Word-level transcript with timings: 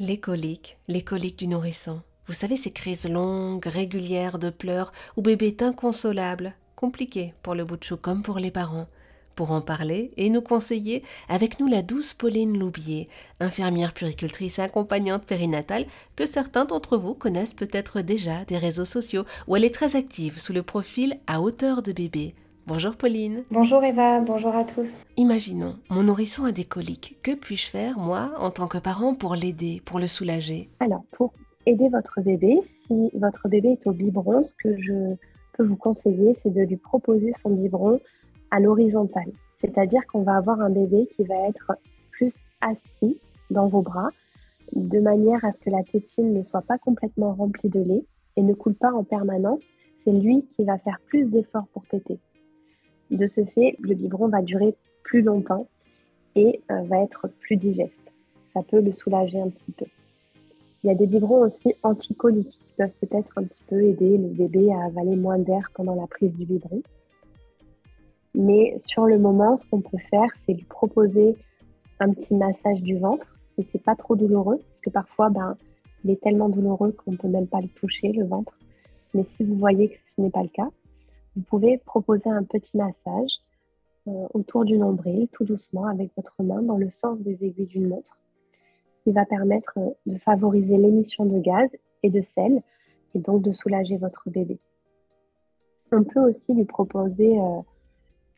Les 0.00 0.18
coliques, 0.18 0.76
les 0.88 1.02
coliques 1.02 1.38
du 1.38 1.46
nourrisson. 1.46 2.02
Vous 2.26 2.32
savez, 2.32 2.56
ces 2.56 2.72
crises 2.72 3.08
longues, 3.08 3.64
régulières 3.64 4.40
de 4.40 4.50
pleurs 4.50 4.92
où 5.16 5.22
bébé 5.22 5.46
est 5.46 5.62
inconsolable, 5.62 6.56
compliqué 6.74 7.32
pour 7.44 7.54
le 7.54 7.64
bout 7.64 7.76
de 7.76 7.84
chou 7.84 7.96
comme 7.96 8.24
pour 8.24 8.40
les 8.40 8.50
parents. 8.50 8.88
Pour 9.36 9.52
en 9.52 9.60
parler 9.60 10.10
et 10.16 10.30
nous 10.30 10.40
conseiller, 10.40 11.04
avec 11.28 11.60
nous 11.60 11.68
la 11.68 11.82
douce 11.82 12.12
Pauline 12.12 12.58
Loubier, 12.58 13.08
infirmière 13.38 13.92
puricultrice 13.92 14.58
et 14.58 14.62
accompagnante 14.62 15.26
périnatale, 15.26 15.86
que 16.16 16.26
certains 16.26 16.64
d'entre 16.64 16.96
vous 16.96 17.14
connaissent 17.14 17.54
peut-être 17.54 18.00
déjà 18.00 18.44
des 18.46 18.58
réseaux 18.58 18.84
sociaux, 18.84 19.24
où 19.46 19.54
elle 19.54 19.64
est 19.64 19.72
très 19.72 19.94
active 19.94 20.40
sous 20.40 20.52
le 20.52 20.64
profil 20.64 21.20
à 21.28 21.40
hauteur 21.40 21.82
de 21.82 21.92
bébé. 21.92 22.34
Bonjour 22.66 22.96
Pauline. 22.96 23.44
Bonjour 23.50 23.84
Eva, 23.84 24.20
bonjour 24.20 24.56
à 24.56 24.64
tous. 24.64 25.04
Imaginons, 25.18 25.76
mon 25.90 26.02
nourrisson 26.02 26.46
a 26.46 26.52
des 26.52 26.64
coliques. 26.64 27.18
Que 27.22 27.34
puis-je 27.34 27.68
faire, 27.68 27.98
moi, 27.98 28.32
en 28.38 28.50
tant 28.50 28.68
que 28.68 28.78
parent, 28.78 29.14
pour 29.14 29.34
l'aider, 29.34 29.82
pour 29.84 30.00
le 30.00 30.06
soulager? 30.06 30.70
Alors, 30.80 31.04
pour 31.12 31.34
aider 31.66 31.90
votre 31.90 32.22
bébé, 32.22 32.60
si 32.86 33.10
votre 33.12 33.48
bébé 33.50 33.72
est 33.72 33.86
au 33.86 33.92
biberon, 33.92 34.46
ce 34.46 34.54
que 34.54 34.80
je 34.80 35.14
peux 35.52 35.64
vous 35.66 35.76
conseiller, 35.76 36.32
c'est 36.42 36.48
de 36.48 36.62
lui 36.62 36.78
proposer 36.78 37.34
son 37.42 37.50
biberon 37.50 38.00
à 38.50 38.60
l'horizontale. 38.60 39.30
C'est-à-dire 39.58 40.00
qu'on 40.06 40.22
va 40.22 40.36
avoir 40.36 40.62
un 40.62 40.70
bébé 40.70 41.06
qui 41.14 41.24
va 41.24 41.34
être 41.46 41.72
plus 42.12 42.32
assis 42.62 43.20
dans 43.50 43.68
vos 43.68 43.82
bras, 43.82 44.08
de 44.72 45.00
manière 45.00 45.44
à 45.44 45.52
ce 45.52 45.60
que 45.60 45.68
la 45.68 45.82
tétine 45.82 46.32
ne 46.32 46.42
soit 46.42 46.62
pas 46.62 46.78
complètement 46.78 47.34
remplie 47.34 47.68
de 47.68 47.80
lait 47.80 48.06
et 48.36 48.42
ne 48.42 48.54
coule 48.54 48.74
pas 48.74 48.94
en 48.94 49.04
permanence. 49.04 49.60
C'est 50.02 50.12
lui 50.12 50.46
qui 50.56 50.64
va 50.64 50.78
faire 50.78 50.98
plus 51.06 51.26
d'efforts 51.26 51.66
pour 51.74 51.82
téter. 51.86 52.18
De 53.10 53.26
ce 53.26 53.44
fait, 53.44 53.76
le 53.80 53.94
biberon 53.94 54.28
va 54.28 54.42
durer 54.42 54.74
plus 55.02 55.22
longtemps 55.22 55.66
et 56.34 56.60
euh, 56.70 56.82
va 56.82 57.02
être 57.02 57.28
plus 57.40 57.56
digeste. 57.56 57.92
Ça 58.52 58.62
peut 58.62 58.80
le 58.80 58.92
soulager 58.92 59.40
un 59.40 59.48
petit 59.48 59.72
peu. 59.72 59.86
Il 60.82 60.88
y 60.88 60.90
a 60.90 60.94
des 60.94 61.06
biberons 61.06 61.42
aussi 61.42 61.74
anticoliques 61.82 62.50
qui 62.50 62.76
peuvent 62.76 62.92
peut-être 63.00 63.38
un 63.38 63.44
petit 63.44 63.62
peu 63.68 63.82
aider 63.82 64.18
le 64.18 64.28
bébé 64.28 64.72
à 64.72 64.84
avaler 64.84 65.16
moins 65.16 65.38
d'air 65.38 65.70
pendant 65.74 65.94
la 65.94 66.06
prise 66.06 66.34
du 66.34 66.44
biberon. 66.44 66.82
Mais 68.34 68.74
sur 68.78 69.06
le 69.06 69.18
moment, 69.18 69.56
ce 69.56 69.66
qu'on 69.66 69.80
peut 69.80 69.98
faire, 70.10 70.28
c'est 70.44 70.52
lui 70.52 70.64
proposer 70.64 71.36
un 72.00 72.12
petit 72.12 72.34
massage 72.34 72.82
du 72.82 72.98
ventre 72.98 73.34
si 73.54 73.66
c'est 73.70 73.82
pas 73.82 73.94
trop 73.94 74.16
douloureux, 74.16 74.58
parce 74.58 74.80
que 74.80 74.90
parfois, 74.90 75.30
ben, 75.30 75.56
il 76.04 76.10
est 76.10 76.20
tellement 76.20 76.48
douloureux 76.48 76.92
qu'on 76.92 77.12
ne 77.12 77.16
peut 77.16 77.28
même 77.28 77.46
pas 77.46 77.60
le 77.60 77.68
toucher, 77.68 78.12
le 78.12 78.26
ventre. 78.26 78.58
Mais 79.14 79.24
si 79.36 79.44
vous 79.44 79.54
voyez 79.54 79.88
que 79.88 79.98
ce 80.04 80.20
n'est 80.20 80.30
pas 80.30 80.42
le 80.42 80.48
cas, 80.48 80.68
vous 81.36 81.42
pouvez 81.42 81.78
proposer 81.78 82.30
un 82.30 82.44
petit 82.44 82.76
massage 82.76 83.40
euh, 84.06 84.26
autour 84.34 84.64
du 84.64 84.76
nombril, 84.78 85.28
tout 85.32 85.44
doucement, 85.44 85.86
avec 85.86 86.10
votre 86.16 86.42
main 86.42 86.62
dans 86.62 86.76
le 86.76 86.90
sens 86.90 87.20
des 87.20 87.44
aiguilles 87.44 87.66
d'une 87.66 87.88
montre, 87.88 88.18
qui 89.02 89.12
va 89.12 89.24
permettre 89.24 89.78
euh, 89.78 89.90
de 90.06 90.18
favoriser 90.18 90.76
l'émission 90.76 91.24
de 91.24 91.38
gaz 91.40 91.68
et 92.02 92.10
de 92.10 92.20
sel, 92.20 92.62
et 93.14 93.18
donc 93.18 93.42
de 93.42 93.52
soulager 93.52 93.96
votre 93.96 94.28
bébé. 94.30 94.58
On 95.92 96.04
peut 96.04 96.20
aussi 96.20 96.52
lui 96.52 96.64
proposer 96.64 97.38
euh, 97.38 97.60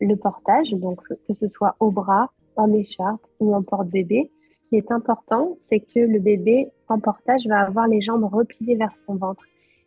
le 0.00 0.16
portage, 0.16 0.70
donc 0.70 1.02
que 1.26 1.34
ce 1.34 1.48
soit 1.48 1.76
au 1.80 1.90
bras, 1.90 2.30
en 2.56 2.72
écharpe 2.72 3.24
ou 3.40 3.54
en 3.54 3.62
porte-bébé. 3.62 4.30
Ce 4.64 4.68
qui 4.68 4.76
est 4.76 4.90
important, 4.90 5.56
c'est 5.62 5.80
que 5.80 6.00
le 6.00 6.18
bébé 6.18 6.68
en 6.88 7.00
portage 7.00 7.46
va 7.46 7.60
avoir 7.60 7.86
les 7.86 8.00
jambes 8.00 8.24
repliées 8.24 8.76
vers 8.76 8.98
son 8.98 9.14
ventre. 9.14 9.44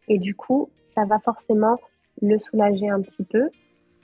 Et 0.08 0.18
du 0.18 0.36
coup, 0.36 0.70
ça 0.96 1.06
va 1.06 1.20
forcément 1.20 1.78
le 2.22 2.40
soulager 2.40 2.90
un 2.90 3.02
petit 3.02 3.24
peu. 3.24 3.50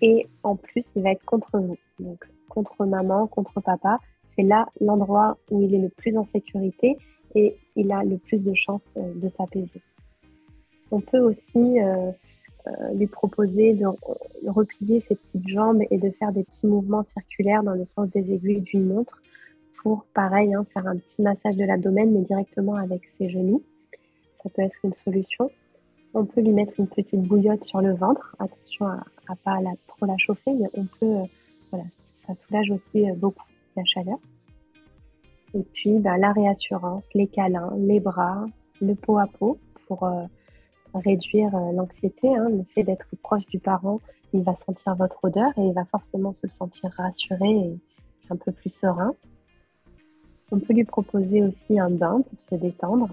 Et 0.01 0.27
en 0.43 0.55
plus, 0.55 0.85
il 0.95 1.03
va 1.03 1.11
être 1.11 1.25
contre 1.25 1.57
vous. 1.59 1.77
Donc, 1.99 2.25
contre 2.49 2.85
maman, 2.85 3.27
contre 3.27 3.61
papa. 3.61 3.99
C'est 4.35 4.43
là 4.43 4.67
l'endroit 4.81 5.37
où 5.49 5.61
il 5.61 5.73
est 5.73 5.79
le 5.79 5.89
plus 5.89 6.17
en 6.17 6.25
sécurité 6.25 6.97
et 7.35 7.55
il 7.75 7.91
a 7.91 8.03
le 8.03 8.17
plus 8.17 8.43
de 8.43 8.53
chances 8.53 8.87
euh, 8.97 9.13
de 9.15 9.29
s'apaiser. 9.29 9.81
On 10.91 11.01
peut 11.01 11.19
aussi 11.19 11.81
euh, 11.81 12.11
euh, 12.67 12.93
lui 12.93 13.07
proposer 13.07 13.73
de 13.73 13.85
replier 14.47 15.01
ses 15.01 15.15
petites 15.15 15.47
jambes 15.47 15.81
et 15.89 15.97
de 15.97 16.09
faire 16.11 16.31
des 16.31 16.43
petits 16.43 16.67
mouvements 16.67 17.03
circulaires 17.03 17.63
dans 17.63 17.73
le 17.73 17.85
sens 17.85 18.09
des 18.09 18.31
aiguilles 18.31 18.61
d'une 18.61 18.87
montre 18.87 19.21
pour, 19.81 20.05
pareil, 20.13 20.53
hein, 20.53 20.65
faire 20.73 20.87
un 20.87 20.97
petit 20.97 21.21
massage 21.21 21.55
de 21.55 21.63
l'abdomen, 21.63 22.11
mais 22.11 22.21
directement 22.21 22.75
avec 22.75 23.01
ses 23.17 23.29
genoux. 23.29 23.61
Ça 24.43 24.49
peut 24.49 24.61
être 24.61 24.77
une 24.83 24.93
solution. 24.93 25.49
On 26.19 26.25
peut 26.25 26.41
lui 26.41 26.51
mettre 26.51 26.73
une 26.79 26.87
petite 26.87 27.21
bouillotte 27.21 27.63
sur 27.63 27.79
le 27.79 27.93
ventre. 27.93 28.35
Attention 28.39 28.87
à 28.87 29.03
ne 29.29 29.35
pas 29.35 29.59
trop 29.85 30.07
la 30.07 30.17
chauffer, 30.17 30.51
mais 30.51 30.67
on 30.73 30.85
peut, 30.85 31.21
euh, 31.75 31.77
ça 32.17 32.33
soulage 32.33 32.71
aussi 32.71 33.07
euh, 33.07 33.13
beaucoup 33.13 33.45
la 33.75 33.85
chaleur. 33.85 34.17
Et 35.53 35.61
puis 35.61 35.99
bah, 35.99 36.17
la 36.17 36.31
réassurance, 36.31 37.05
les 37.13 37.27
câlins, 37.27 37.71
les 37.77 37.99
bras, 37.99 38.47
le 38.81 38.95
pot 38.95 39.19
à 39.19 39.27
pot 39.27 39.59
pour 39.87 40.05
euh, 40.05 40.23
réduire 40.95 41.51
l'anxiété. 41.73 42.35
Hein. 42.35 42.49
le 42.49 42.63
fait 42.63 42.81
d'être 42.81 43.05
proche 43.21 43.45
du 43.45 43.59
parent, 43.59 43.99
il 44.33 44.41
va 44.41 44.55
sentir 44.65 44.95
votre 44.95 45.23
odeur 45.23 45.51
et 45.55 45.67
il 45.67 45.73
va 45.73 45.85
forcément 45.85 46.33
se 46.33 46.47
sentir 46.47 46.89
rassuré 46.97 47.47
et 47.47 47.79
un 48.31 48.37
peu 48.37 48.51
plus 48.51 48.71
serein. 48.71 49.13
On 50.51 50.57
peut 50.57 50.73
lui 50.73 50.83
proposer 50.83 51.43
aussi 51.43 51.79
un 51.79 51.91
bain 51.91 52.21
pour 52.27 52.41
se 52.41 52.55
détendre. 52.55 53.09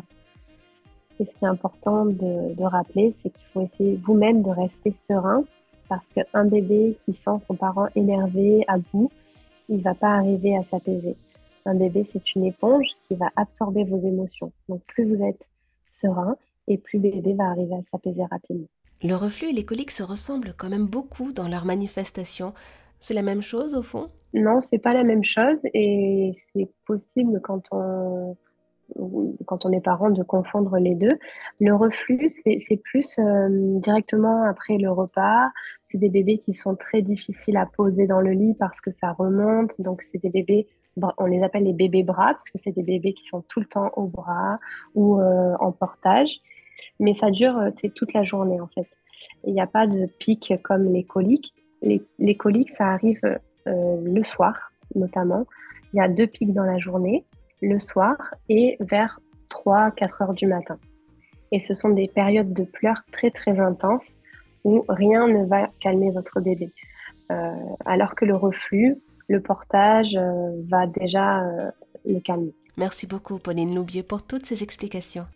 Et 1.20 1.24
ce 1.24 1.30
qui 1.34 1.44
est 1.44 1.48
important 1.48 2.06
de, 2.06 2.62
rappeler, 2.62 3.14
c'est 3.22 3.30
qu'il 3.30 3.46
faut 3.52 3.62
essayer 3.62 3.96
vous-même 4.04 4.42
de 4.42 4.50
rester 4.50 4.92
serein 5.08 5.44
parce 5.88 6.06
qu'un 6.12 6.44
bébé 6.44 6.96
qui 7.04 7.12
sent 7.12 7.38
son 7.46 7.54
parent 7.54 7.88
énervé, 7.94 8.64
à 8.68 8.78
bout, 8.78 9.10
il 9.68 9.78
ne 9.78 9.82
va 9.82 9.94
pas 9.94 10.14
arriver 10.14 10.56
à 10.56 10.62
s'apaiser. 10.62 11.16
Un 11.66 11.74
bébé, 11.74 12.06
c'est 12.12 12.34
une 12.34 12.44
éponge 12.44 12.86
qui 13.06 13.14
va 13.14 13.30
absorber 13.36 13.84
vos 13.84 13.98
émotions. 13.98 14.52
Donc 14.68 14.82
plus 14.86 15.04
vous 15.04 15.22
êtes 15.24 15.46
serein 15.92 16.36
et 16.68 16.78
plus 16.78 16.98
le 16.98 17.10
bébé 17.10 17.34
va 17.34 17.44
arriver 17.44 17.74
à 17.74 17.82
s'apaiser 17.90 18.24
rapidement. 18.24 18.66
Le 19.02 19.14
reflux 19.14 19.48
et 19.48 19.52
les 19.52 19.64
coliques 19.64 19.90
se 19.90 20.02
ressemblent 20.02 20.54
quand 20.56 20.68
même 20.68 20.86
beaucoup 20.86 21.32
dans 21.32 21.48
leurs 21.48 21.64
manifestations. 21.64 22.52
C'est 23.00 23.14
la 23.14 23.22
même 23.22 23.42
chose 23.42 23.74
au 23.74 23.82
fond? 23.82 24.08
Non, 24.32 24.60
c'est 24.60 24.78
pas 24.78 24.94
la 24.94 25.04
même 25.04 25.24
chose 25.24 25.60
et 25.74 26.32
c'est 26.52 26.68
possible 26.86 27.40
quand 27.42 27.62
on 27.70 28.36
quand 29.46 29.64
on 29.64 29.72
est 29.72 29.80
parent, 29.80 30.10
de 30.10 30.22
confondre 30.22 30.76
les 30.78 30.94
deux. 30.94 31.18
Le 31.60 31.74
reflux, 31.74 32.28
c'est 32.28 32.76
plus 32.76 33.18
euh, 33.18 33.48
directement 33.80 34.44
après 34.44 34.78
le 34.78 34.90
repas. 34.90 35.50
C'est 35.84 35.98
des 35.98 36.08
bébés 36.08 36.38
qui 36.38 36.52
sont 36.52 36.76
très 36.76 37.02
difficiles 37.02 37.56
à 37.56 37.66
poser 37.66 38.06
dans 38.06 38.20
le 38.20 38.32
lit 38.32 38.54
parce 38.58 38.80
que 38.80 38.90
ça 38.90 39.12
remonte. 39.12 39.80
Donc, 39.80 40.02
c'est 40.02 40.18
des 40.18 40.30
bébés, 40.30 40.66
on 41.18 41.26
les 41.26 41.42
appelle 41.42 41.64
les 41.64 41.72
bébés 41.72 42.02
bras 42.02 42.32
parce 42.34 42.50
que 42.50 42.58
c'est 42.62 42.72
des 42.72 42.82
bébés 42.82 43.14
qui 43.14 43.24
sont 43.24 43.42
tout 43.42 43.60
le 43.60 43.66
temps 43.66 43.90
au 43.96 44.06
bras 44.06 44.58
ou 44.94 45.20
euh, 45.20 45.54
en 45.60 45.72
portage. 45.72 46.40
Mais 47.00 47.14
ça 47.14 47.30
dure, 47.30 47.58
euh, 47.58 47.70
c'est 47.76 47.92
toute 47.92 48.12
la 48.12 48.24
journée 48.24 48.60
en 48.60 48.68
fait. 48.68 48.88
Il 49.44 49.54
n'y 49.54 49.60
a 49.60 49.66
pas 49.66 49.86
de 49.86 50.06
pic 50.18 50.52
comme 50.62 50.92
les 50.92 51.04
coliques. 51.04 51.54
Les, 51.82 52.02
les 52.18 52.34
coliques, 52.34 52.70
ça 52.70 52.88
arrive 52.88 53.20
le 53.66 54.24
soir 54.24 54.72
notamment. 54.94 55.46
Il 55.92 55.98
y 55.98 56.00
a 56.00 56.08
deux 56.08 56.26
pics 56.26 56.52
dans 56.52 56.64
la 56.64 56.78
journée 56.78 57.24
le 57.64 57.78
soir 57.78 58.16
et 58.48 58.76
vers 58.80 59.20
3-4 59.50 60.22
heures 60.22 60.32
du 60.32 60.46
matin. 60.46 60.78
Et 61.52 61.60
ce 61.60 61.74
sont 61.74 61.90
des 61.90 62.08
périodes 62.08 62.52
de 62.52 62.64
pleurs 62.64 63.02
très 63.12 63.30
très 63.30 63.60
intenses 63.60 64.16
où 64.64 64.84
rien 64.88 65.28
ne 65.28 65.44
va 65.46 65.68
calmer 65.80 66.10
votre 66.10 66.40
bébé. 66.40 66.72
Euh, 67.30 67.52
alors 67.84 68.14
que 68.14 68.24
le 68.24 68.34
reflux, 68.34 68.96
le 69.28 69.40
portage 69.40 70.16
euh, 70.16 70.50
va 70.68 70.86
déjà 70.86 71.42
euh, 71.44 71.70
le 72.04 72.20
calmer. 72.20 72.54
Merci 72.76 73.06
beaucoup 73.06 73.38
Pauline 73.38 73.74
Loubier 73.74 74.02
pour 74.02 74.22
toutes 74.22 74.46
ces 74.46 74.62
explications. 74.62 75.26